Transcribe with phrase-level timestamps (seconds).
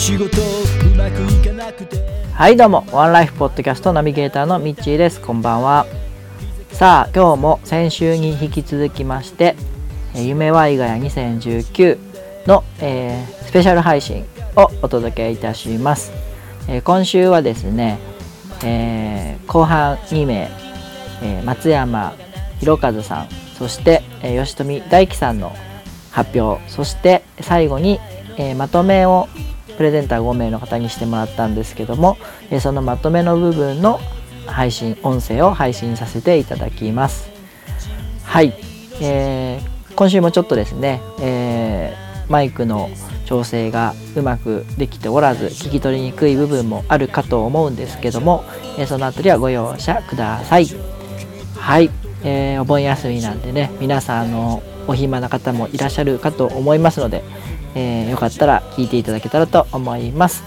[0.00, 1.98] 仕事うまくいかなくて。
[2.32, 2.86] はいどうも。
[2.90, 5.20] ワンライフポッドキャストナビゲーターのミッチーです。
[5.20, 5.84] こんばんは。
[6.72, 9.56] さあ今日も先週に引き続きまして
[10.14, 11.98] 夢ワイガヤ2019
[12.46, 14.24] の、えースペシャル配信
[14.56, 16.12] をお届けいたします、
[16.66, 17.98] えー今週はですね、
[18.64, 20.50] えー後半2名、
[21.22, 22.14] え松山
[22.60, 25.54] 弘和さんそして、え吉富大樹さんの
[26.10, 28.00] 発表そして最後に、
[28.38, 29.28] えまとめを
[29.80, 32.18] プレゼンター5名の方にしてもらったんですけども、
[32.50, 33.98] えそのまとめの部分の
[34.44, 37.30] 配信音声を配信させていただきます。
[38.24, 38.52] はい、
[39.00, 42.90] えー今週もちょっとですね、えーマイクの
[43.24, 48.44] 調整がうまくできておらず聞き取りにくい部分もあるかと思うんですけども、
[48.76, 50.66] えそのあたりはご容赦ください。
[51.56, 51.88] はい、
[52.22, 57.24] えーお盆休みなんでね皆さんのお暇な方もいらっしゃるかと思いますので、
[57.74, 60.42] えーよかったら聞いていただけたらと思います。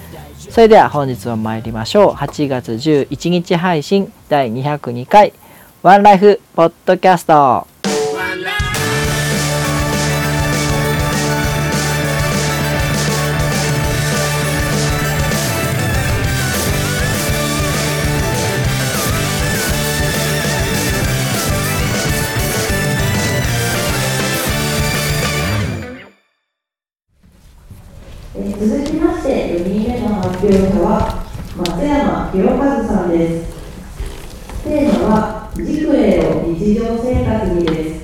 [0.50, 2.12] それでは本日も参りましょう。
[2.14, 5.34] 8月11日配信第202回。
[5.82, 7.73] ワンライフポッドキャスト。
[28.66, 31.22] 続きまして4人目の発表者は
[31.58, 33.52] 松山博和さんです。
[34.64, 38.04] テーマは「軸へを日常生活に」です。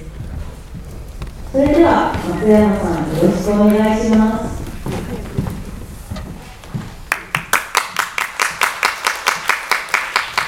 [1.54, 4.60] それでは松山さんよろしくお願いします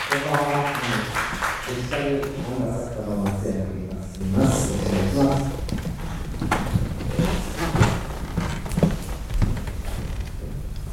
[0.09, 0.75] こんばんは。
[1.69, 2.03] デジタル
[2.51, 3.71] 音楽作家の松山と
[4.19, 4.59] 言います。
[4.73, 5.61] お願いします。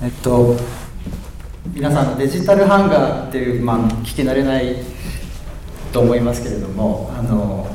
[0.00, 0.56] えっと、
[1.72, 4.76] 皆さんデジタルハンガーっていう、まあ、聞き慣れない
[5.92, 7.66] と思いますけれども、あの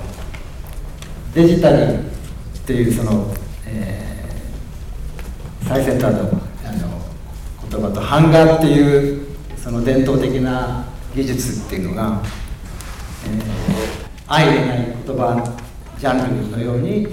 [1.33, 2.01] デジタルっ
[2.65, 3.33] ていうその、
[3.67, 4.13] えー
[5.65, 7.01] 最先端のあの
[7.71, 9.25] 言葉とハンガーっていう
[9.55, 12.21] その伝統的な技術っていうのが、
[13.25, 15.55] えー相入れない言葉
[15.99, 17.07] ジャンルのように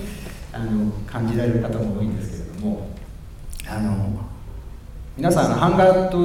[0.53, 2.89] あの感じられる方も多いんですけれども
[3.69, 4.30] あの
[5.20, 6.19] 皆さんハンガーと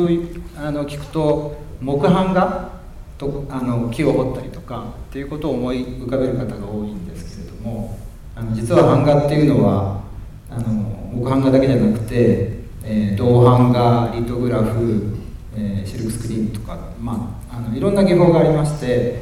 [0.58, 2.80] あの聞くと木版画
[3.18, 8.00] とあの木を彫ったりとかっていうことを思い浮かべる方が多いんですけれども
[8.38, 10.02] あの実は版画っていうのは
[10.50, 15.18] あの木版画だけじゃなくて、えー銅版画リトグラフ、
[15.58, 19.22] えーシルクスクリーンとか、まあ、あのいろんな技法がありまして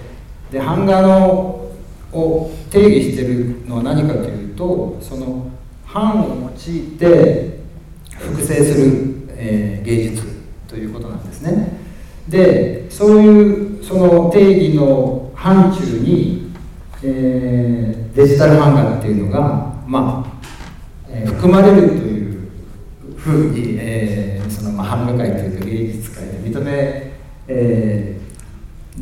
[0.52, 1.68] で版画の
[2.12, 5.50] を定義してるのは何かというとその
[5.92, 7.58] 版を用いて
[8.20, 9.13] 複製する、
[9.46, 10.26] えー芸術
[10.68, 11.78] ということなんですね。
[12.30, 16.52] でそういうその定義の範疇に、
[17.04, 20.48] えーデジタル版画っていうのがまあ、
[21.10, 22.50] えー含まれるという
[23.18, 27.12] ふうに、えーそのまあ版画界というか芸術界で認め、
[27.48, 28.24] えー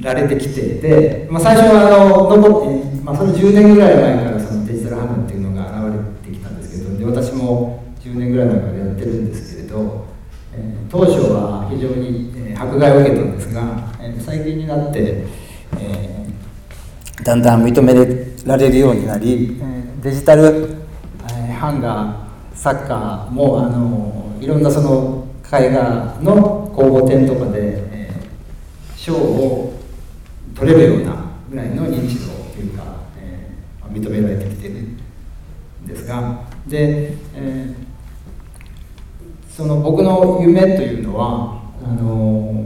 [0.02, 10.06] られてきてで、まあ、最初はあの残って、まあ、それ10年ぐらい前からそのデジタル版画っていうのが現れてきたんですけどで私も10年ぐらい前からやってるんですけれど、
[10.56, 13.62] えー当初は非常に、え迫害を受けたんですが、
[14.02, 15.24] えー最近になって、
[15.80, 17.94] えーだんだん認め
[18.46, 19.62] られるようになり、
[20.02, 20.76] デジタル、
[21.30, 28.12] えー版画サッカーもあのいろんなその絵画の公募展とかで、え
[28.98, 29.80] 賞を
[30.54, 31.16] 取れるような
[31.50, 32.84] ぐらいの認知度というか、
[33.18, 33.50] え
[33.94, 34.98] 認められてきてるん
[35.88, 37.74] ですがで、え
[39.62, 42.66] その僕の夢というのはあの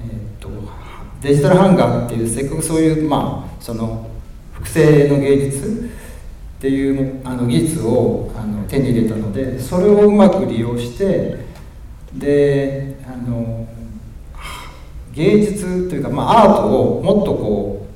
[0.00, 0.48] えーっと
[1.20, 4.08] デジタルハンガーっていうせっかくそういうまあその
[4.52, 5.90] 複製の芸術
[6.56, 11.44] っていうあの技術をあの手に入れたのでそれをうまく利用して
[12.14, 13.68] であの
[15.12, 17.86] 芸術というか、まあ、アートをもっとこ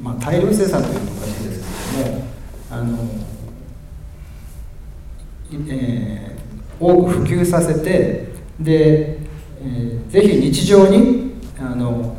[0.00, 2.24] う、まあ、大量生産というのもおかしいですけども
[2.70, 2.98] あの、
[5.68, 6.31] えー
[6.82, 8.26] 多く普及させて
[8.58, 12.16] で、えー、ぜひ日常にあの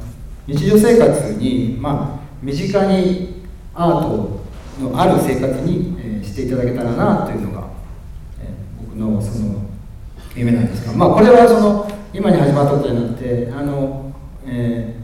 [0.48, 3.44] 日常生活に、まあ、身近に
[3.74, 4.42] アート
[4.82, 7.68] のある生活に、えー、していただけたらなというのが、
[8.42, 9.64] えー、僕のその
[10.36, 14.14] 夢なんですが、まあ、これはその今に始まったことになってあの、
[14.46, 14.96] え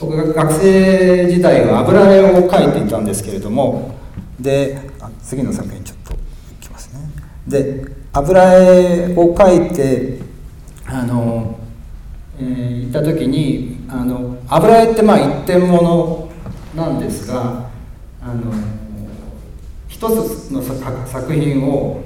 [0.00, 3.94] 僕が学生時代は油絵を描いていたんですけれども
[4.40, 4.78] で
[5.22, 6.16] 次の作品ちょっとい
[6.60, 7.00] きますね。
[7.48, 10.18] で油絵を描いて
[10.86, 11.58] あの、
[12.38, 16.30] えー、行った時にあの油絵ってまあ一点物
[16.74, 17.68] なんですが
[18.22, 18.52] あの
[19.86, 22.02] 一つの作品を、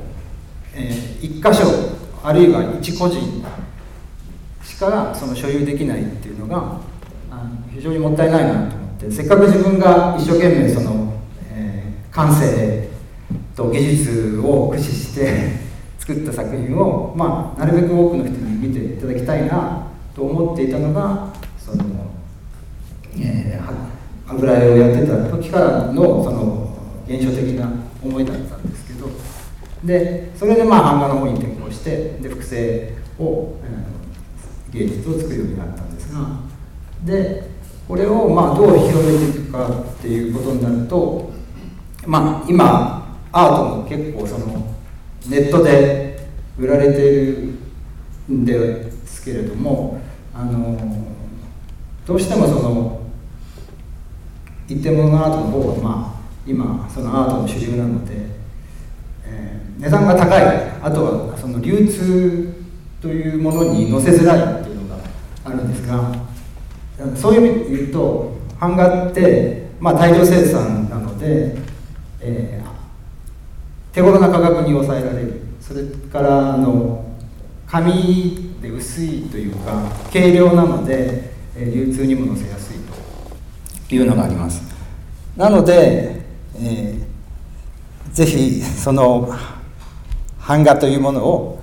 [0.75, 1.65] えー、一箇所
[2.25, 3.45] あるいは一個人
[4.65, 6.81] しかその所有できないっていうのが
[7.31, 11.15] あの非常にもったいないなと思ってせっかく自分が一生懸命その、
[11.53, 12.89] えー、感性
[13.55, 15.70] と技術を駆使して
[16.11, 21.85] 作った作品を、まあ、なるべく多くの人に見ていただきたいなと思っていたのがその、
[23.17, 26.77] えー、油絵をやってた時からのその
[27.07, 27.71] 現象的な
[28.03, 29.09] 思いだったんですけど
[29.85, 36.41] でそれでまあ版画の方に転向してで複製を、えー、芸術を作るようになったんですが
[37.05, 37.51] で
[37.87, 41.31] これをまあどう広めていくかっていうことになると
[42.05, 44.80] まあ今アートも結構その
[45.29, 46.29] ネットで
[46.59, 47.37] 売られている
[48.31, 50.01] んですけれども
[50.35, 50.79] あの
[52.07, 53.01] どうしてもその
[54.69, 58.15] 一点物のアートの方がまあ今そのアートの主流なので、
[59.25, 60.71] えー、値段が高い。
[60.83, 62.55] あとはその流通
[63.03, 65.03] というものに載せづらいっていうのが
[65.45, 66.15] あるんですが
[67.17, 71.57] そういう意味で言うと版画って、まあ、大量生産なので、
[72.21, 72.70] えー、
[73.93, 75.41] 手頃な価格に抑えられる。
[75.61, 77.05] それからあの
[77.67, 79.83] 紙で薄いというか
[80.13, 82.79] 軽量なので、流通にも載せやすい
[83.89, 84.63] というのがあります。
[85.37, 86.23] なので、
[86.57, 89.33] えー、ぜひその
[90.47, 91.63] 版画というものを、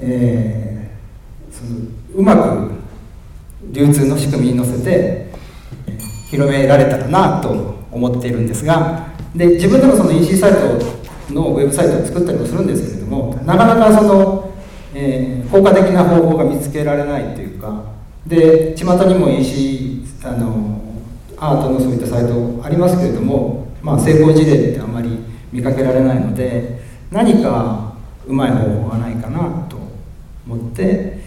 [0.00, 1.80] えー、その
[2.14, 2.70] うまく
[3.70, 5.30] 流通の仕組みに乗せて
[6.30, 11.01] 広められたらなと思っているんですがで自分でもその EC サイト
[11.32, 14.52] のウェブサイトを作ったりもするんですけれどもなかなかその
[14.94, 17.84] えー、効果的な方法が見つけられないというか
[18.26, 20.80] で巷にもいいしあの
[21.38, 25.18] アートのそういったサイトありますけれども、まあ、成功事例ってあんまり
[25.50, 26.80] 見かけられないので
[27.10, 27.94] 何か
[28.26, 29.78] うまい方法がないかなと
[30.46, 31.20] 思って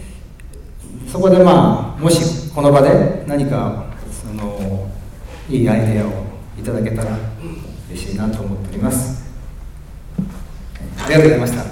[1.08, 4.88] そこでまあもしこの場で何かその
[5.50, 6.10] いいアイデアを
[6.58, 7.18] いただけたら
[7.90, 9.25] 嬉しいなと思っております。
[11.06, 11.64] ありがとうございました。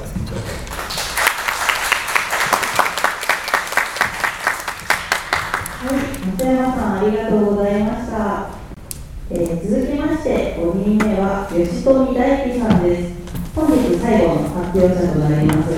[6.25, 8.49] 松山さんありがとうございました、
[9.31, 13.15] えー、続きまして5人目は吉富大樹さんです。
[13.57, 15.69] 本日最後の発表者となります。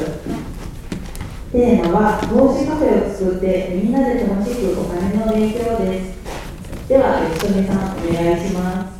[1.52, 6.88] テーマは帽子カフェを作ってみんなで楽しくお金の勉強です。
[6.88, 8.95] では吉富さんお願いします。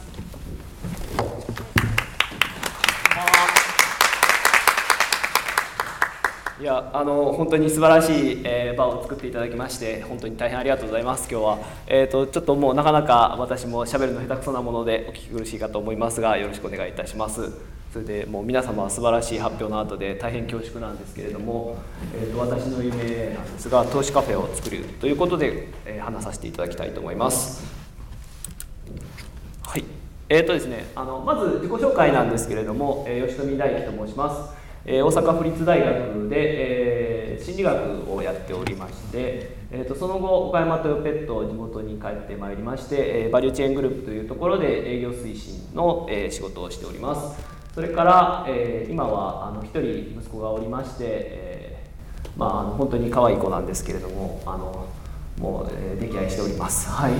[6.66, 17.52] やあの本当に素晴らしい、えー、場を作っていただきまして本当に大変ありがとうございます今日は、えーと、ちょっともうなかなか私もしゃべるの下手くそなものでお聞き苦しいかと思いますがよろしくお願いいたします。
[17.92, 21.78] それでもう皆様は素晴らしい発表の後で大変恐縮なんですけれども、
[22.14, 27.64] えーと、私の夢なんですが投資カフェを作るということで、えー、話させていただきたいと思います。
[29.62, 29.84] はい。
[30.28, 34.65] えーとですね、あのまず自己紹介なんですけれども、えー、吉富大樹と申します。
[34.88, 47.44] え大阪府立大学で、えー、心理学をやっておりまして、えーと、その後岡山豊ペットを地元に帰ってまいりまして、えー、バリューチェーングループというところで営業推進の、えー、仕事をしております。
[47.74, 49.66] それから、えー、今はあの1
[50.12, 54.86] 人息子がおりまして、えー、まあ、の本当に可愛い子なんですけれどもあの
[55.38, 56.88] もう、えー、溺愛しております。
[56.88, 57.12] はい。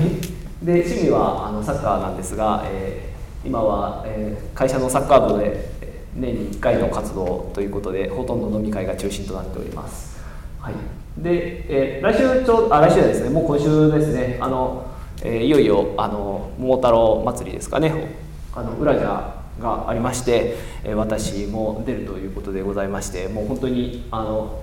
[0.64, 5.76] で趣味はあのサッカーなんですが、えー、今は、えー、会社のサッカー部で
[6.16, 10.18] 年に1回の活動ということでほとんど飲み会が中心となっております、
[10.60, 10.74] はい、
[11.18, 14.90] で、えー、来週ちょあ来週ですねもう今週ですねあの、
[15.22, 18.16] えー、いよいよあの桃太郎祭りですかね
[18.54, 24.62] あの裏じゃがありまして、えー、私も出るということでございましてもう本当にあの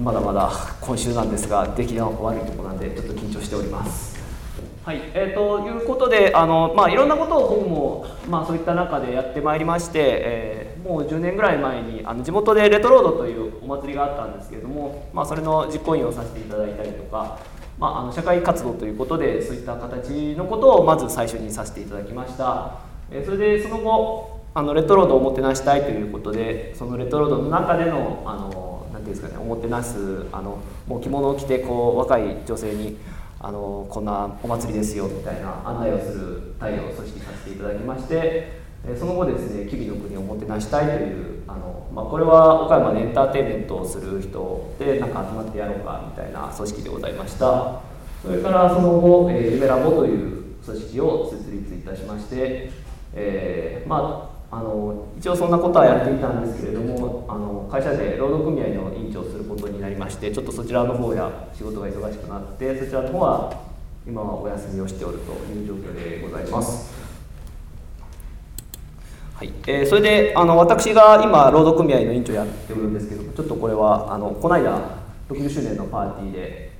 [0.00, 4.22] まだまだ今週なんですが出来が悪いところなんでちょっと緊張しております。
[4.84, 17.38] はい、えー、ということであの、まあ、いろんなことを僕も、まあ、そういった中でやってまいりまして、えー、もう10年ぐらい前にあの地元でレトロードというお祭りがあったんですけれども、まあ、それの実行委員をさせていただいたりとか、
[17.78, 32.98] まあ、あの社会活動ということでそういった形のことをまず最初にさせていただきました、え、それでその後あのレトロードをおもてなしたいということでそのレトロードの中でのあのなていうんですかねおもてなすあのもう着物を着てこう若い女性に
[33.40, 38.61] あのこんなお祭りですよみたいな案内をする隊を組織させていただきまして
[38.98, 47.80] その後ですね吉備の国をもてなしたいというあの、まあ、これは岡山でエンターテインメントをする人でなんか集まってやろうかみたいな組織でございました
[48.22, 52.70] それからその後、えー、夢ラボという組織を設立いたしまして、
[53.14, 63.62] えー、まああの一応そんなことはやっていたんですけれどもあの会社で労働組合の委員長をすることになりましてちょっとそちらの方や仕事が忙しくなってそちらの方は
[64.06, 67.11] 今はお休みをしておるという状況でございます。
[69.34, 69.52] はい。
[69.66, 76.72] えー、それであの私が今労働組合の委員長やってるんですけどちょっとこれはあのこの間60周年のパーティーで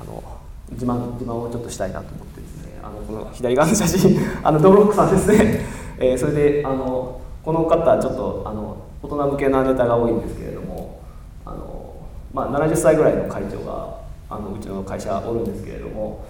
[0.00, 0.22] あの
[0.70, 5.60] 自慢自慢をちょっとしたいなと思ってですねあのこの左側の写真 あのドロックさんですね。
[5.98, 11.00] えー、それであのこの方ちょっとあの大人向けなネタが多いんですけれども
[11.44, 11.94] あの、
[12.32, 13.98] まあ、70歳ぐらいの会長が
[14.30, 16.24] あのうちの会社おるんですけれども、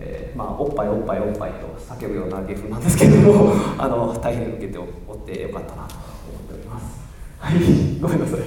[0.00, 5.94] えー、まあ、おっぱいおっぱいおっぱいと叫ぶような芸風なんですけれども あの大変受けておってよかったなと
[6.28, 7.00] 思っております。
[7.38, 8.40] はい、ごめんなさい。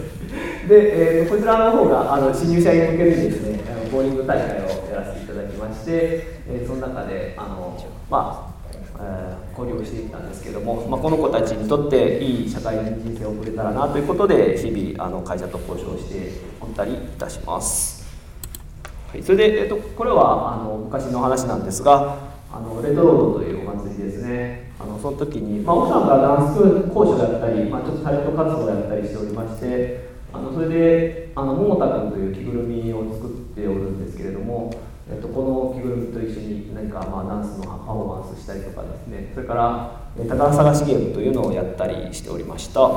[0.68, 5.92] で、えー、こちらの方があの新入社員向けにですね、あのボーリング大会をやらせていただきまして、
[6.48, 7.78] えー、その中であの
[8.10, 8.54] まあ
[9.58, 16.32] 交流していったんですけども、まあ、この子たちにとっていい社会人生を送れたらなということで日々あの会社と交渉して
[16.62, 18.03] おったりいたします、
[19.14, 22.18] はい、それで、えっと、これはあの昔の話なんですが
[22.52, 24.74] あのレトロードというお祭りですね。
[24.80, 34.74] あのその時に、まあ、奥さんがダンス講師だったり、まあ、ちょっとタレント活動をやったりしておりましてあのそれであの桃田君という着ぐるみを作っておるんですけれども
[35.08, 39.32] えっと、この着ぐるみと一緒に何かまあダンスのパフォーマンスしたりとかですね。
[39.36, 42.90] それから宝探しゲームというのをやったりしておりました。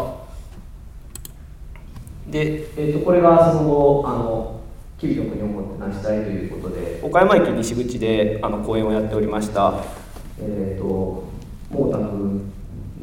[2.28, 4.55] で、えっと、これがその後あの
[4.98, 7.00] 吉備の国をもてなしたいということで。
[7.02, 9.82] 岡山駅西口であの公演をやっておりました。
[10.40, 11.24] えっ、ー、と
[11.70, 12.52] 桃田君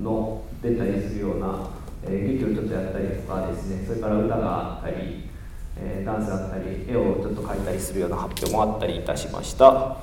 [0.01, 1.69] の出たりするような、
[2.05, 3.85] えー、劇をちょっとやったりとかですね。
[3.87, 5.23] それから歌があったり
[5.75, 9.97] えー、ダンスだったり絵をちょっと描いたりするような発表もあったりいたしました。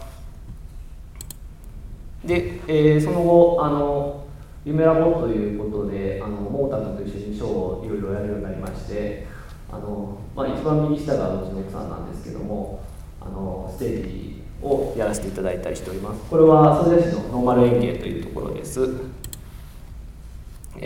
[2.24, 4.24] で、えー、その後あの
[4.64, 9.26] 夢ラボということであのモーターと一緒にショーをいろいろやるようになりまして
[9.72, 12.82] あの、まあ、一番右下がうちの奥さんなんですけども
[13.20, 18.88] あのステージをやらせていただいたりしておりますこれは総社市のノーマル園芸というところです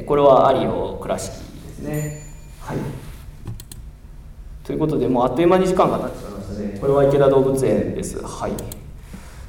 [0.07, 2.23] これはアリオ倉敷ですね
[2.61, 2.79] はい
[4.65, 6.79] ということで、もうあっという間に時間が経ってしまいましたね。
[6.81, 8.19] これは池田動物園です。
[8.25, 8.53] はい。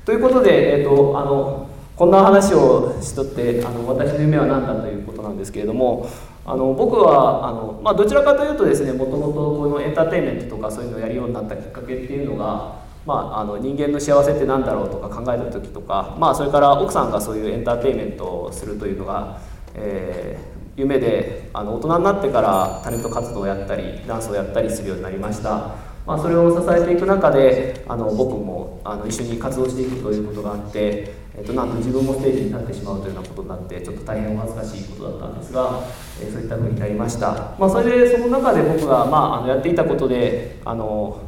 [0.04, 6.10] ということで、えっ、ー、と、あの、こんな話をしとって、あの私の夢は何だということなんですけれども、
[6.46, 19.40] あの僕はあの、まあ、どちらかというとですねもともとこのエンターテインメントとかそういうのをやるようになったきっかけっていうのが、まあ、あの人間の幸せって何だろうとか考えた時とか、まあ、それから奥さんがそういうエンターテインメントをするというのが、
[19.74, 25.76] えー夢であの大人になってからタレント活動をやったりダンスをやったりするようになりました、
[26.06, 35.82] まあ、それを支えていく中であの僕もあの一緒に活動していくということがあって、えっと、なんと自分もステージに立ってしまうというようなことになってちょっと大変お恥ずかしいことだったんですが、
[36.22, 41.22] えそういったふうになりました、まあ、それでその中で僕が、まあ、あのやっていたことであの、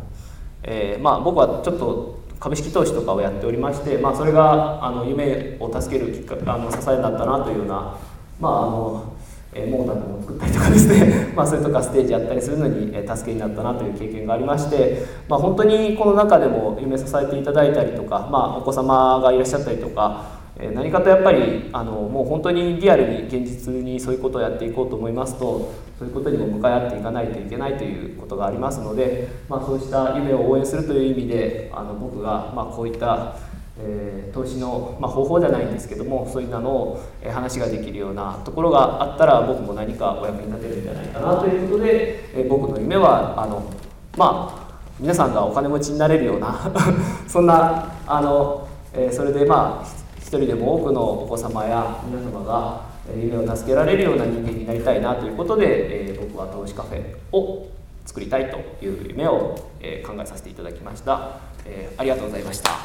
[0.64, 7.98] えー、まあ、僕はちょっと株式投資とかをやっておりまして、まあ、それがあの夢を助けるきっかあの支えだったなというような、
[8.40, 9.17] まあ、あの
[9.58, 11.32] え、モーターも作ったりとかですね。
[11.36, 20.38] まあそれとかステージやったりするのに、え助けになったなという経験がありまして、まあ、本当にこの中でも夢支えていただいたりとか、まあ、お子様がいらっしゃったりとか、
[20.74, 33.36] 何かとやっぱりあのもう本当にリアルに現実にそういうことをやっていこうと思いますとそういうことにも向かい合っていかないといけないということがありますので、まあ、そうした夢を応援するという意味であの僕がまこういった
[33.80, 43.72] えー、投資の、まあ、方法じゃないんですけどもそういったのを、え、話ができるようなところがあったら僕も何かお役に立てるんじゃないかなということで、えー、僕の夢はあの
[44.18, 44.68] まあ
[45.00, 46.72] 皆さんがお金持ちになれるような
[47.28, 49.88] そんなあの、えそれでまあ
[50.20, 52.82] 一人でも多くのお子様や皆様が
[53.16, 57.68] 夢を助けられるような人間になりたいなということで、え僕は投資カフェを
[58.06, 62.72] 作りたいという夢を、え考えさせていただきました、えありがとうございました。
[62.72, 62.78] は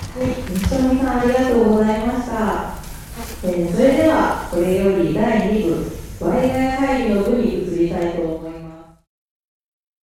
[0.15, 2.75] 西富さんありがとうございました。
[3.43, 5.65] えーそれではこれより第2
[6.19, 10.01] 部ワイヤー会議の部に移りたいと思います。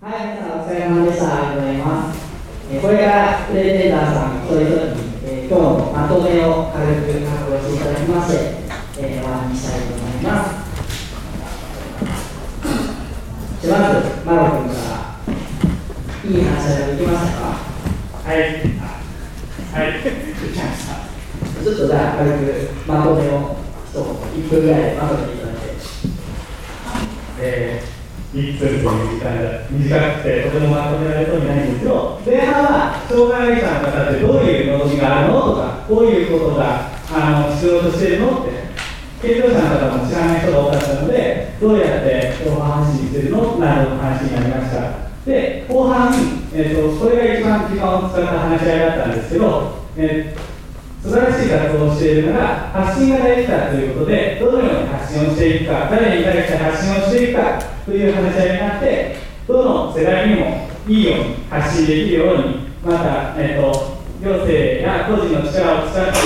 [0.00, 1.26] はい、皆さんお疲れ様でした。
[1.50, 2.18] ありがとうございます。
[2.72, 8.34] えーこれからプレゼンターさん一人一人に、えー今日のまとめを軽く発表していただきまして、
[8.98, 10.70] えーお話ししたいと思います。
[13.60, 15.20] じゃあまず、マロ君から、
[16.24, 17.44] いい話し合いできましたか
[18.24, 18.36] はい。
[18.40, 20.02] はい。
[20.02, 20.90] できました。
[21.62, 23.56] ちょっとじゃあ軽くまとめを、
[23.92, 25.60] 1分ぐらいまとめていただいて。
[27.42, 35.40] えー、1分という時間が短くて、とてもまとめられそうにないんですけど、前半は障害者の方ってどういう望みがあるの？
[35.40, 38.52] とか、こういうことがあのしようとしているのって、
[39.22, 45.10] 健常者の方も知らない人が多かったので、どうやって情報発信してるのなどの話になりました。
[45.24, 46.12] で、後半、
[46.52, 50.49] えーと、これが一番時間を使った話し合いだったんですけど、えー
[51.02, 59.16] 素晴らしい活動をしているのが発信が大事だということでどのように発信をしていくか誰に対して発信をしていくかという話し合いになって
[59.48, 66.20] どの世代にもいいように発信できるようにまた、えー、と行政や個人の力を使って、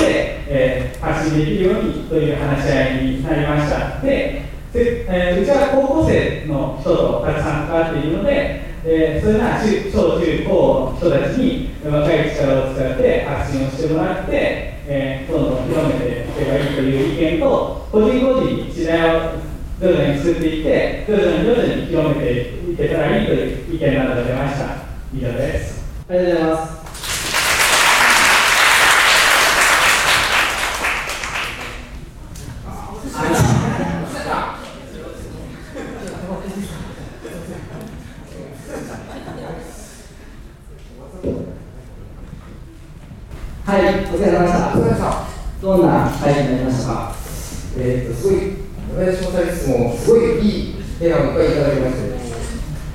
[0.49, 4.01] えー発信できるようにという話し合いになりました。
[4.01, 14.31] ででえーうちは高校生の人とたくさん関わっているので、えーそれなら中小中高の人たちに若い力を使って発信をしてもらって、
[14.87, 19.33] えーどんどん広めていけばいいという意見と個人個人に時代を
[19.81, 22.31] 徐々に作っていって徐々に徐々に広めて
[22.73, 24.65] いけたらいいという意見などが出ました
[25.15, 26.85] 以上ですありがとうございます。
[43.67, 44.79] はい、お疲れ様でした。
[44.79, 46.04] お疲れ様でした。
[46.15, 46.93] どんな会議になりました。
[46.95, 47.17] か。
[47.77, 48.55] えー、っと、すごい、
[48.95, 52.15] 私もさ質問、すごいいい提案をいっぱいいただきまして、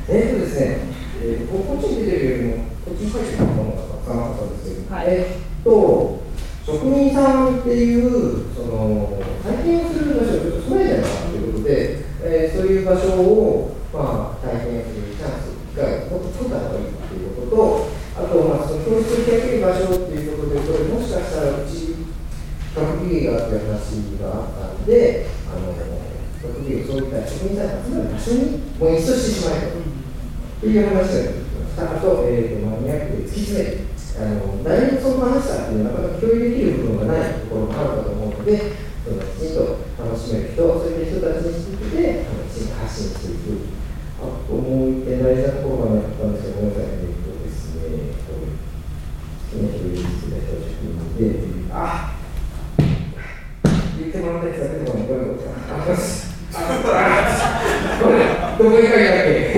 [0.08, 0.78] えー、っとですね、
[1.22, 5.06] えー、ここっちに出てるよりも、こっちに書いてるものがたくさんあったんですけど、はい。
[5.10, 6.22] えーっと、
[6.66, 21.89] 職人さんっていう、その、体験をする場所をちょっと備えてないかなということで、えー、そういう場所を、まあ、体験するチャンス、機会を作った方がいいっていうことと、あと、まあ、その教室に開ける場所っていうことで、これもしかしたらうち、
[22.76, 23.74] 学芸がっていう話
[24.22, 28.40] があったんで、あの学芸そういった職人さんが集まる場所に
[28.80, 29.80] もう一度してしまえと。
[29.80, 31.82] っていう話が出てきました。
[31.96, 33.88] あと、えーとマニアックで突き詰める。
[34.20, 38.76] あの誰もその話したっていうなかなか共有できる部分がないところもあるかと思うので、
[39.08, 43.80] そのきちんと楽しめる人、そういった人たちについてきちんと発信していく。
[44.20, 52.20] あともう一点大事なところがあったんですけど、ごめんなさい、えっとですね、こう好きな人がいるんですけど、職人で、あ
[53.96, 55.56] 言ってもらったやつだけでもどういうことか。
[55.80, 56.28] あ、よし。
[56.52, 56.58] あ、
[58.60, 59.54] これ、どこに書いてあっけ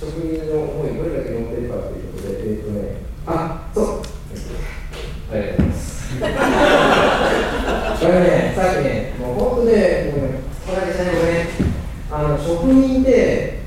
[0.00, 4.02] 職人の思い、どれだけ乗ってるかということで、えっ、とね、あ、そう。
[5.30, 6.10] ありがとうございます。
[8.00, 9.72] これね、さっきね、もう本当ね、
[10.10, 11.46] もうね、これじゃない、これね、
[12.10, 13.60] あの、職人って、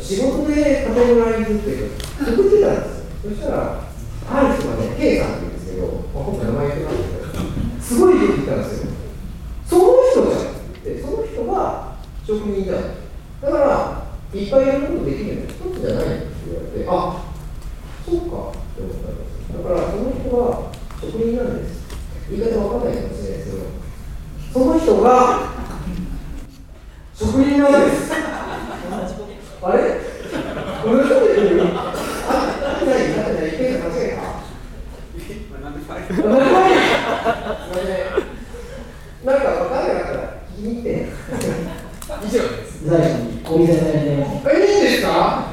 [0.00, 3.04] 仕事でカテゴライズっていうか、作ってたんですよ。
[3.22, 3.88] そしたら、
[4.30, 7.40] ある人がね、K さんって言うんですけど、まあ、僕名前言ってたんですけど、
[7.80, 8.92] すごいこと言ったんですよ。
[9.66, 11.96] その人じゃんって言って、その人が
[12.28, 12.76] 職人じゃん。
[13.40, 17.24] だから、いっぱいやることできるのに、一つじゃないって言われて、あ
[18.04, 19.48] そうかって思ったんです。
[19.56, 21.88] だから、その人は職人なんです。
[22.28, 23.64] 言い方わかんないかもしれないですけど、
[24.52, 25.08] その人が
[27.14, 28.12] 職人なんです。
[29.60, 29.78] あれ
[30.84, 31.74] 俺の人で言うあ、
[32.62, 36.46] なんでないなんでない一回間違えたなんでファイすいません
[39.26, 40.18] なんか分かんなかったら
[40.54, 40.88] 聞きに行って。
[42.24, 42.88] 以上です。
[42.88, 44.42] 最初にお店のやりでも。
[44.48, 45.52] え、いいんですかあ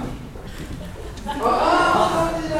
[1.27, 2.59] ああ、感じだ。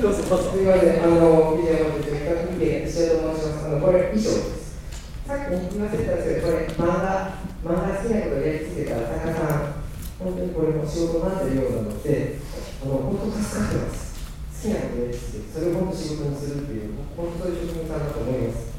[0.00, 0.50] どうぞどうぞ。
[0.50, 3.66] すみません、あの、ビデオの説明学芸石田と申します。
[3.66, 4.80] あの、これ衣装です。
[5.26, 9.82] さっきも言いませんですけど、これ漫画、漫画好きなことやり続けたら、坂さん。
[10.18, 12.38] 本当にこれも仕事になってるようなので、
[12.82, 14.16] あの、本当助かってます。
[14.56, 18.72] 好きなことをやり続けて、それを本当仕事にするっていう、本当に職人さんだと思います。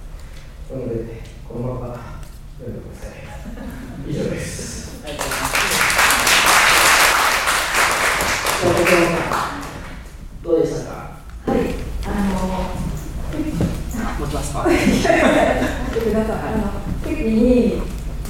[0.74, 2.18] なので、このまま
[2.58, 3.22] 読んでください。
[4.10, 4.74] 以上です。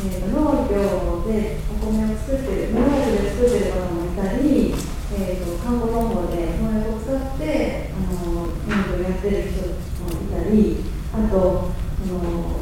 [0.05, 4.73] えー、と農業でお米を作ってる農業で作ってる方もいたり、
[5.15, 8.51] えー、と看護農法で農薬を使ってあの農
[8.91, 10.77] 業をやってる人もいたり
[11.13, 11.71] あと
[12.05, 12.19] その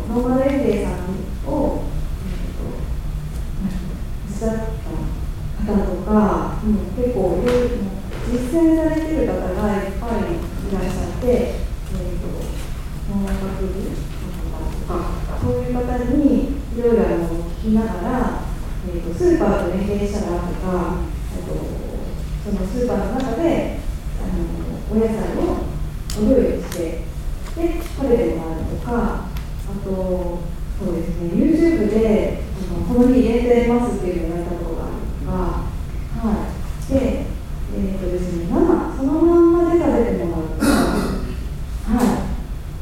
[0.08, 1.84] ノーマルエフェさんを、
[2.28, 2.70] えー、と
[4.28, 4.82] 実際
[5.66, 7.76] 方とか、うん、結構いろいろ
[8.32, 12.28] 実践されてる方がいっぱいいらっしゃって、えー、と
[13.62, 17.04] そういう方にいろいろ
[17.62, 18.44] 聞きながら、
[18.88, 21.02] えー、とスーパーと連携したらとか、
[21.36, 21.54] えー、と
[22.44, 23.80] そのスーパーの中で
[24.20, 24.40] あの
[24.92, 25.40] お野菜を
[26.18, 26.80] お料理して
[27.56, 28.90] で食べてもらうとか
[29.26, 29.30] あ
[29.84, 29.90] と
[30.80, 34.94] そうですね YouTube であのこの日入れてますっていうのをやったことがある
[35.24, 36.34] とか、は
[36.90, 37.32] い、で
[37.74, 40.68] えーとですね、生そのまんまで食べてもらうとか、
[41.88, 42.28] は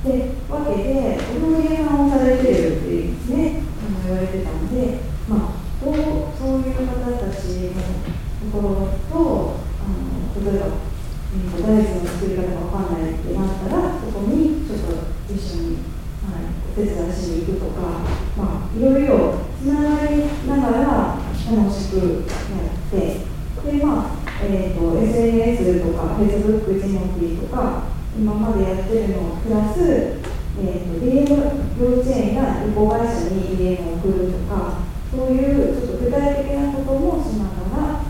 [0.03, 4.97] い、でわけでお料理屋さんをされてるっていうねあの言われてたんで、
[5.29, 5.95] まあ、どう
[6.35, 15.77] そういう方たちのところとあの例えば、えー、と大豆の作り方がわかんないってなったらそこにちょっと一緒に、
[16.25, 18.01] はい、お手伝いしに行くとか、
[18.35, 21.19] まあ、いろいろつながりながら
[21.55, 23.29] 楽しくやって
[23.63, 27.83] でまあえーと、SNS とか Facebook ジモティとか
[28.17, 30.21] 今までやってるのプラス、
[30.57, 34.79] えーと、DM 幼稚園や旅行会社に DM を送るとか
[35.11, 38.03] そういうちょっと具体的なこともしながら、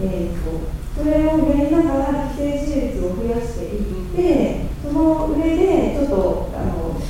[0.00, 0.50] えーと、
[0.96, 7.00] それをやりながら既成事実を増やしていってその上でちょっとあの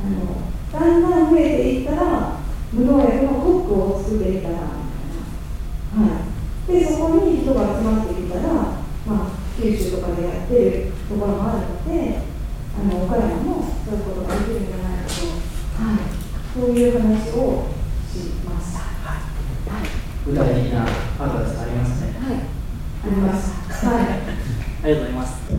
[0.00, 2.40] あのだんだん増えていったら
[2.72, 6.12] 無農薬のコックをすべていったらみたいな。
[6.14, 6.32] はい
[6.66, 12.20] でそこに人が集まってきたら、まあ、九州とかでやってるところもあるので
[12.78, 15.26] あの岡山もそういうことができるんじゃないかと、
[15.82, 16.04] はい、
[16.54, 17.66] そういう話を
[18.08, 18.78] しました。
[19.72, 19.84] はい、
[20.26, 20.86] 具体的な
[21.18, 22.12] アドバイスありますね。
[22.20, 23.86] はい、あります。
[23.86, 25.52] はい、ありがとうございます。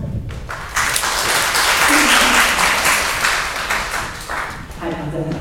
[4.79, 5.36] はい、安全な。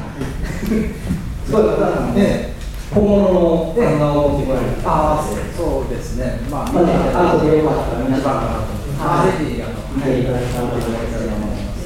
[1.47, 2.53] すごい、方なんで。
[2.95, 5.25] 本物の漫画を持ってこられるああ
[5.57, 8.37] そうですねまあまあ後でよかったら皆さん
[9.01, 11.83] あぜひあの見ていただきたいと思います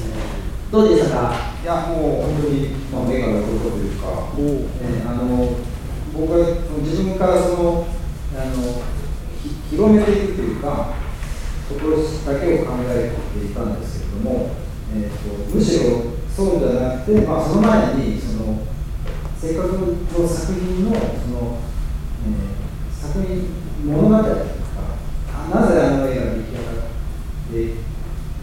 [0.69, 4.05] どうでしたかいやもう本当に、まあ、目が残るというか、
[4.81, 5.55] えー、あの
[6.13, 6.47] 僕は
[6.81, 7.87] 自分からその
[8.35, 8.81] あの
[9.69, 10.93] 広めていくというか
[11.69, 11.95] そこ
[12.27, 14.51] だけを考えていたんですけれども、
[14.93, 18.67] えーと、むしろそうじゃなくて、まあ、その前にその
[19.39, 21.57] せっかくの作品のその、
[22.25, 23.47] えー、作品
[23.85, 24.37] 物語とか
[25.49, 26.91] なぜあの絵が出来上がっ
[27.49, 27.87] て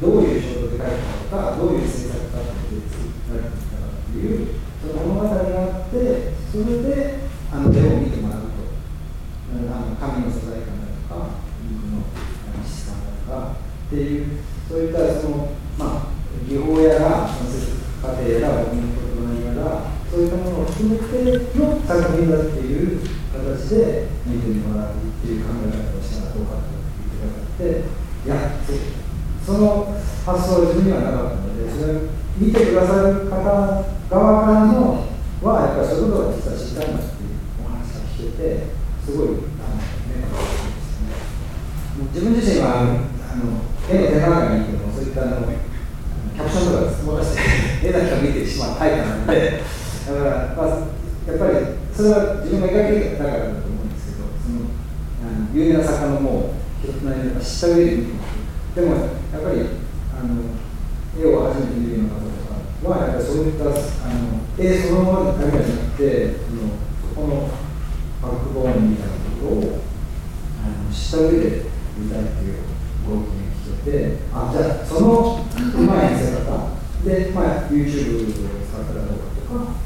[0.01, 4.49] どういう衝動で描いたのかどういう制作家として作られていたかっていう
[4.81, 7.19] その物語があってそれで
[7.53, 8.49] あの絵を見てもらうと
[9.53, 11.29] あの紙の素材感だとか
[11.69, 12.03] 肉の
[12.65, 16.15] 質感だとかっていうそういったそのまあ
[16.49, 23.01] 技法やら制作過程やら僕の言葉ながらそういったものを含めての作品だっていう
[23.33, 26.61] 形で見てもらうっていう考え方をしたらどうかと
[27.59, 27.89] 言って
[28.25, 28.85] くださっていや
[29.45, 29.95] その
[30.25, 31.95] 発想は自分にはなかったのでそれ
[32.39, 35.07] 見てくださる方側からの
[35.43, 38.73] はやっぱりそういうことが実は知りたいなっていうお話が聞けて
[39.05, 39.85] すごいあの、ね、
[42.15, 45.53] 自分自身はあの絵の手長がいいけどそういったあの
[46.35, 47.37] キャプションとかも出し
[47.83, 49.85] て絵だけを見てしまうタイプなので。
[50.05, 50.69] だから、まあ、
[51.27, 54.69] やっぱりそれは自分が描けたからだと思うんですけどその
[55.25, 58.13] あの有名な作家のもう広くないのか知った上で見て
[58.75, 59.61] でもやっぱり
[60.13, 60.53] あの
[61.17, 67.49] 絵を初めて見るような方とかはやっぱりそういったあの絵そのままだけじゃなくてそのそこの
[68.21, 69.81] バックボーンみたいなところを
[70.61, 71.65] あの知った上で
[71.97, 72.61] 見たいっていう
[73.09, 76.54] 動機が聞けてあじゃあそのうまい見せ方
[77.05, 79.85] で、まあ、YouTube を使ったらどうかとか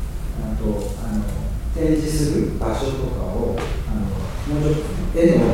[0.59, 0.65] と
[1.05, 1.25] あの
[1.75, 3.57] 展示する場所とかを
[3.89, 5.45] あのもうちょっと絵の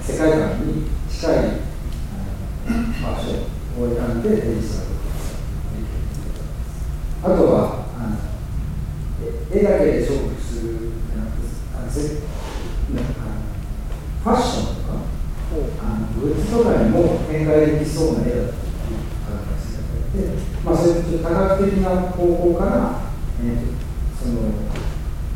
[0.00, 1.34] 世界観に近い
[3.02, 3.22] 場所
[3.80, 4.86] を選んで展示する
[7.22, 8.16] あとはあの
[9.50, 10.92] 絵だけで勝負する
[11.76, 12.00] あのせ
[14.22, 14.92] ファッションとか
[15.82, 18.67] あのグッズとかにも展開できそうな絵だった
[20.18, 23.02] で、まあ、そういう多角的な方向から、
[23.40, 23.70] えー、
[24.18, 24.50] その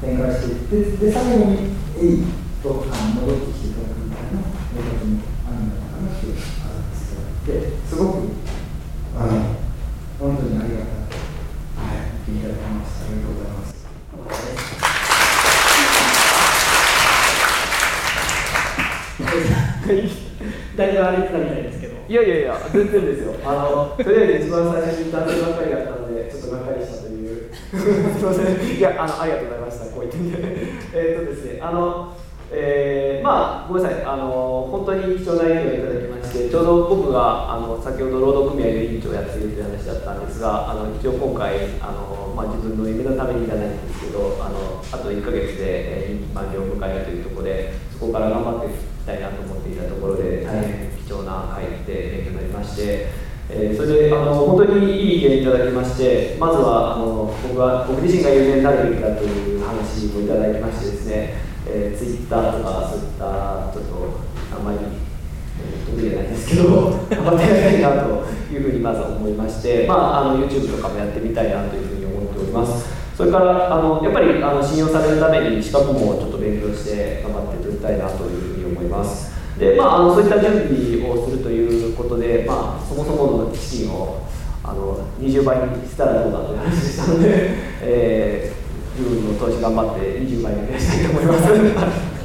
[0.00, 2.24] 展開していってで最後に「えい」
[2.62, 6.74] とあの戻ってきていただくみたいなやり方もあるのかなという話
[7.46, 8.18] ですごく
[9.16, 9.30] あの
[10.18, 10.98] 本当にありがたい、
[11.78, 13.02] はい、聞いていただきました。
[13.10, 13.72] めでとうございます
[20.76, 23.31] だいぶ荒れてたみたいですけどいやいやいや、全然ですよ。
[23.44, 27.50] あの、とりあえず一番最初に男性ばっかりだったので、ちょっとがっかりしたという。
[27.52, 28.78] すみません。
[28.78, 29.86] いや、あの、ありがとうございました。
[29.86, 30.38] こう言ってみて。
[30.94, 32.16] えっとですね、あの、
[32.52, 34.04] えーまあ、ごめんなさい。
[34.04, 53.21] あの、本当に貴重な意見をいただきまして、ちょうど僕が、あの、先ほど労働組合の委員長をやっているという話だったんですが、あの、一応今回、あの、まあ、自分の夢のためにじゃないんですけど、あの、あと1ヶ月で、任期満了を迎えるというところで、そこから頑張っていきたいなと思っていたところで、大変貴重な会で勉強になりまして、
[53.54, 61.34] えーそれであの本当にいい意見いただきまして、まずはあの僕は僕自身が有名になるべきだという話もいただきましてですね、
[61.68, 72.88] えー、ツイッターとかそういったちょっとあんまり、えー得意じゃないんですけど、頑張ってやりたいなというふうにまず思いまして、まあ、あの YouTube とかもやってみたいなというふうに思っております。
[73.14, 79.30] それからあのやっぱりあの信用されるために資格もちょっと勉強して頑張って取りたいなというふうに思います。
[79.58, 84.26] でまあ、あのそういった準備をするということで、まあ、そもそもの資金を
[84.64, 87.28] あの20倍にしたらどうだという話でしたので、
[87.82, 91.52] えー、自分の投資頑張って20倍に増やしたいと思います。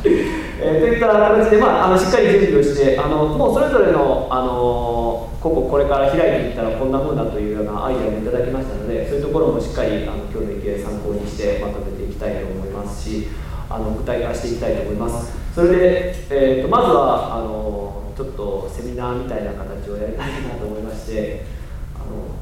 [0.59, 13.27] えー、といった形で、まあ、あのしっかり準備をしてあのもうそれぞれのあのこここれから開いていったらこんな風だというようなアイデアもいただきましたのでそういうところもしっかりあの今日の意見参考にしてまとめていきたいと思いますし
[13.69, 17.86] あの具体化していきたいと思いますそれで、えー、とまずはあの
[18.17, 21.45] ちょっとセミナーみたいな形をやりたいなと思いまして
[21.93, 22.33] あの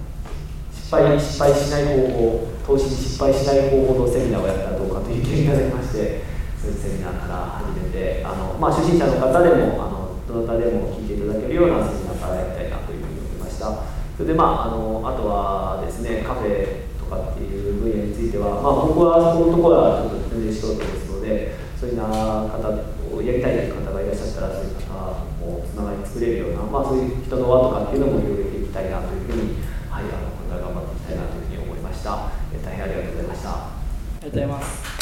[0.71, 6.23] 失敗失敗しない方法投資に失敗しない方法のセミナーをやったらどうかという意見をいただきまして
[6.55, 13.83] そういうセミナーから始めてあの、まあ、初心者の方でもあのどなたでも聞いていただけるようなセミナーからやりたいなというふうに思いました。
[14.15, 22.15] それでまああのあとはですねカフェとかっていう分野については、まあ、僕はそこのところはちょっと全然素人ですのでそういうような
[22.47, 22.71] 方
[23.11, 24.95] をやりたいという方がいらっしゃったらそういう方
[25.43, 29.59] もつながり作れるような、まあ、そういう人の輪とかっていうのも広げていきたいなというふうに、
[29.91, 33.75] はい、あのこれから頑張っていきたいなというふうに思いましたえ大変ありがとうございましたあ
[34.23, 34.95] りがとうございます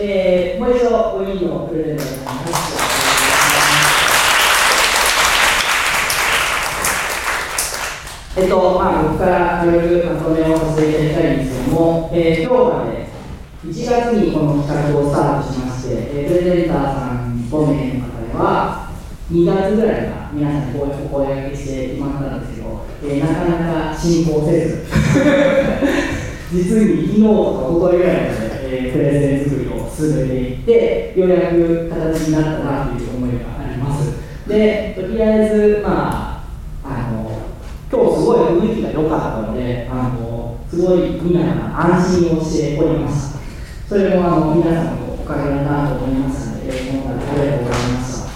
[0.00, 2.88] えー、もう一度5人のプレゼントをお願いします。
[8.38, 13.08] えっと、まあ、僕から軽くまとめをさせていただきたいんですけども、えー、今日まで
[13.66, 18.92] 1月にこの企画をスタートしまして、えー、プレゼンターさん5名の方では、
[19.32, 24.86] 2月ぐらいから皆さんにこういうお声掛けしてもらったんですけど、えー、なかなか進行せず、
[26.52, 26.78] 実
[27.52, 34.48] に昨日ぐらいまで、えー、プレゼン作りを進めていって、ようやく形になったなという思いがあります。
[34.48, 36.44] で、とりあえず、ま
[36.84, 37.42] あ、あの、
[37.90, 43.38] 今日すごい雰囲気が良かったので、あの、すごいみんなが安心をしておりました。
[43.88, 48.28] それもあの皆さんのおかげだなと思いますので、えー、今回ありがとうございました。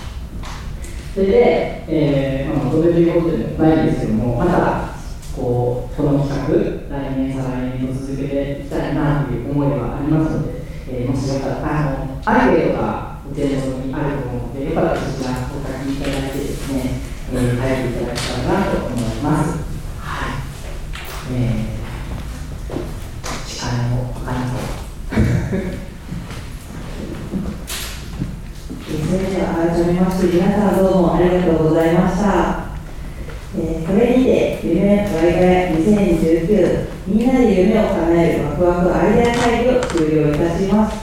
[1.14, 4.91] それで、えーまあ、まとめということでもないですけども、また、
[5.34, 16.76] こう、この企画、来年、再来年と続けていきたいなという思いがありますので、えーもしよかったら、あの、アンケートがお手元にあると思うので、よかったらそちらお書きいただいてですね、
[17.32, 19.46] えー、書いていただけたらなと思います。
[19.98, 20.32] はい。
[21.32, 22.82] えー、
[23.48, 24.72] 力のある
[29.12, 32.51] それでは改めまして皆さんどうもありがとうございました、
[34.92, 41.00] 夢ワイガヤ2019みんなで夢を叶えるワクワクアイデア会議を終了いたします、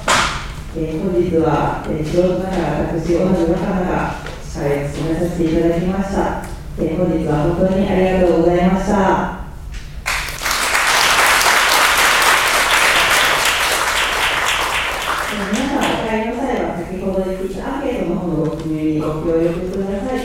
[0.77, 4.13] えー本日は、えー素人ながら私同じ若菜が
[4.45, 6.45] 司会を務めさせていただきました、
[6.77, 9.39] えー本日は本当にありがとうございました。
[15.51, 20.17] 皆さん、お帰りの際は先ほど言っていたアンケートの方のご記入にご協力ください。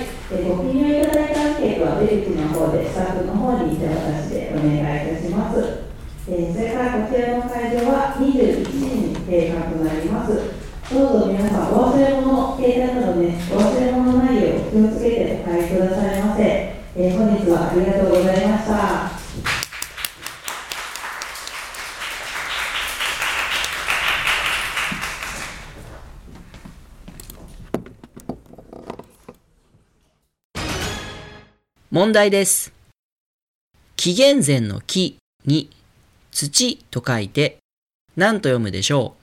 [0.45, 5.89] ご記入いただいたケートは出口の方でスタッフの方に手渡しでお願いいたします。
[6.29, 10.53] えーそれからこちらの会場は21時に閉館となります。
[10.93, 16.43] どうぞ皆さん、お忘れ物、携帯などね、お忘れ物ないよう気をつけてお帰りくださいませ。
[16.45, 19.14] えー本日はありがとうございました。
[31.95, 32.73] 問題です。
[33.95, 35.71] 紀元前の木に
[36.33, 37.59] 土と書いて
[38.17, 39.23] 何と読むでしょう？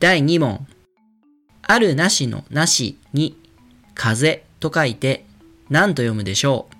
[0.00, 0.66] 第2問。
[1.62, 3.38] あるなしのなしに
[3.94, 5.24] 風と書いて
[5.70, 6.74] 何と読むでしょう？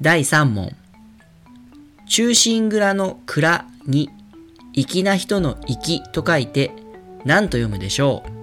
[0.00, 0.76] 第3問。
[2.08, 4.08] 中心蔵の蔵に、
[4.76, 6.70] 粋な人の粋と書いて
[7.24, 8.39] 何と読むでしょう？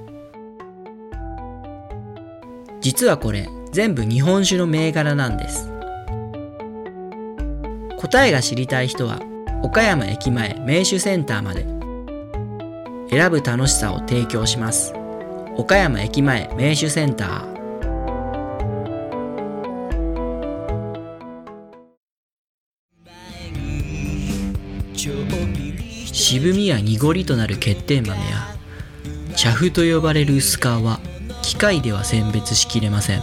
[2.88, 5.70] 実はこれ全部日本酒の銘柄なんです。
[7.98, 9.20] 答えが知りたい人は
[9.62, 11.66] 岡山駅前名手センターまで。
[13.10, 14.94] 選ぶ楽しさを提供します。
[15.58, 17.58] 岡山駅前名手センター。
[26.14, 28.48] 渋みや濁りとなる欠点豆や
[29.36, 30.62] 茶粉と呼ばれる薄皮。
[30.62, 31.02] は
[31.48, 33.22] 機械では選別しきれません。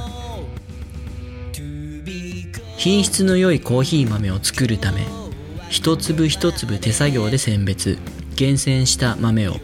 [2.78, 5.06] 品質の良いコーヒー豆を作るため
[5.68, 7.98] 一粒一粒手作業で選別
[8.34, 9.56] 厳選した豆を。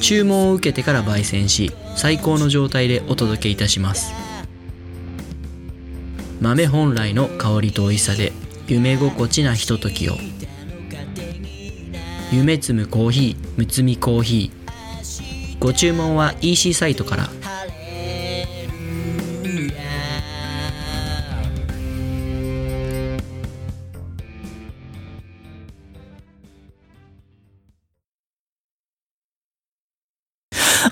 [0.00, 4.14] 注文を受けてから焙煎し最高の状態でお届けいたします。
[6.40, 8.32] 豆本来の香りと美味しさで
[8.66, 10.16] 夢心地なひとときを。
[12.32, 14.65] 夢摘むコーヒーむつみコーヒー。
[15.66, 17.28] ご注文は EC サイトから。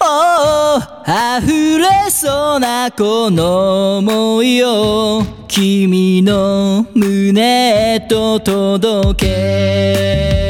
[0.00, 10.43] おー溢れそうなこの想いを君の胸へと届け。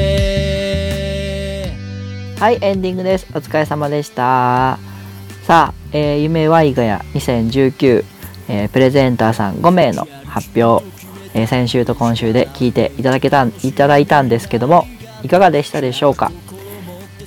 [2.44, 3.26] はい、エンディングです。
[3.35, 4.78] お疲れ様でした。
[5.44, 8.04] さあ、えー夢ワイガヤ2019、
[8.48, 10.85] えープレゼンターさん5名の発表、
[11.33, 14.87] えー先週と今週で聞いていただけた、いただいたんですけども、
[15.22, 16.30] いかがでしたでしょうか？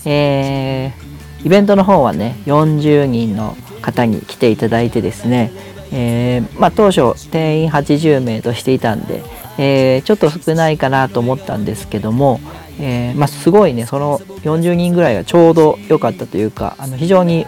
[0.05, 5.51] えーイベントの方はね、40人の方に来ていただいてですね、
[5.91, 9.23] えーまあ、当初定員80名としていたんで、
[9.57, 12.39] えーちょっと少ないかなと思ったんですけども、
[12.79, 17.45] えーまあ、すごいねその40人ぐらいがちょうど良かったというかあの非常に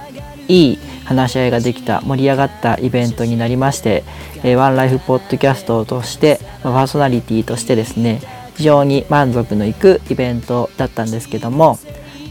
[0.47, 4.03] いい話し合いができた盛り上がったイベントになりまして、
[4.43, 8.21] えーワンライフポッドキャストとして、まあパーソナリティとしてですね
[8.57, 11.79] 非常に満足のいくイベントだったんですけども、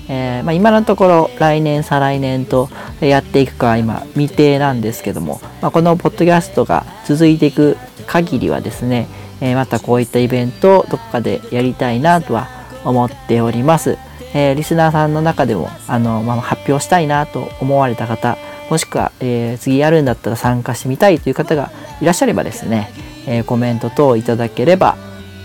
[0.08, 2.68] えーまあ、今のところ来年再来年と
[3.00, 9.06] やっていくかは今未定なんですけども、まあ、このポッドキャストが続いていく限りはですね、
[9.40, 13.98] えまたこういったイベントをどこかでやりたいなとは思っております。
[14.34, 18.36] えーリスナーさんの中でもあの、まあ、発表したいなと思われた方
[18.70, 22.90] もしくは、えー次やるんだったら参加してみたいという方がいらっしゃればですね、
[23.26, 24.96] えーコメント等いただければ、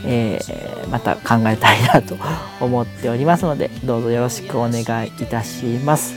[0.05, 0.39] え
[0.91, 2.17] また考えたいなと
[2.59, 6.13] 思っておりますのでどうぞよろしくお願いいたします。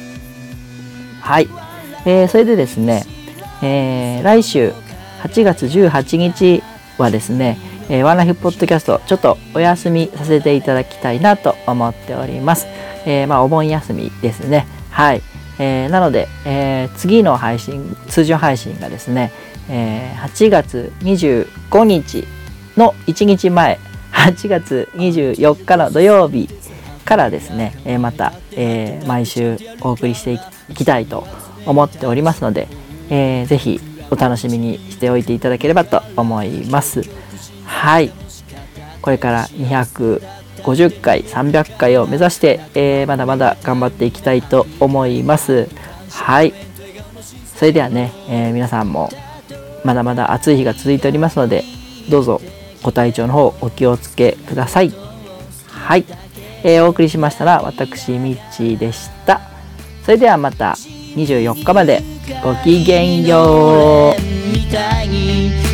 [1.21, 1.49] はい、
[2.05, 3.05] えーそれでですね、
[3.63, 4.73] え来週
[5.23, 6.63] 8月18日
[6.99, 12.67] はですね、えーワンライフポッドキャストちょっとお休みさせていただきたいなと思っております。
[13.07, 14.67] えーまあお盆休みですね。
[14.91, 15.23] はい。
[15.59, 19.33] えーなので、え次の配信通常配信がですね、
[19.69, 22.27] えー8月25日
[22.77, 23.79] の1日前
[24.13, 26.49] 8月24日の土曜日
[27.05, 31.25] からですね、えまた、え毎週お送りしていきたいと
[31.65, 32.67] 思っておりますので、
[33.11, 37.03] えーぜひお楽しみにしておいていただければと思います。
[37.87, 38.11] はい。
[39.01, 45.69] これから250回、300回を目指して、えーまだまだ頑張っていきたいと思います。
[46.11, 46.53] はい。
[47.55, 49.09] それではね、えー皆さんも
[49.85, 51.63] まだまだ暑い日が続いておりますので、
[52.11, 52.41] どうぞ
[52.83, 54.93] ご体調の方お気をつけください。
[55.69, 56.05] はい。
[56.65, 59.41] えーお送りしましたら私、ミッチーでした。
[60.05, 60.73] それではまた
[61.15, 62.03] 24日まで
[62.43, 65.26] ごきげんよう。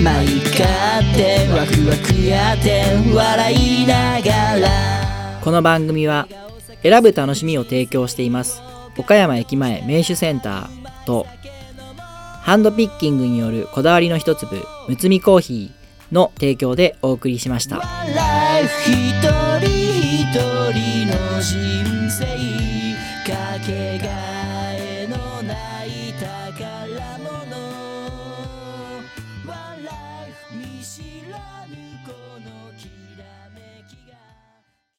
[0.02, 2.82] みたいに舞い交ってワクワクやって
[3.14, 5.40] 笑いながら。
[5.40, 6.26] この番組は
[6.82, 8.60] 選ぶ楽しみを提供しています。
[8.98, 11.26] 岡山駅前名手センターと
[12.42, 17.80] ハンドピッキングによるこだわりの一粒むつみコーヒーの提供でお送りしました。